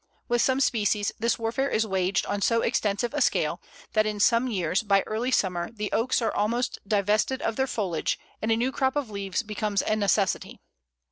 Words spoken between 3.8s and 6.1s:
that in some years by early summer the